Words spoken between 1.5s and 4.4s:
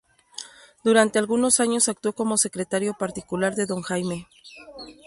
años actuó como secretario particular de Don Jaime.